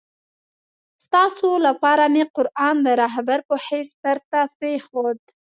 [1.05, 5.19] ستاسي لپاره مي قرآن د رهبر په حیث درته پرېښود.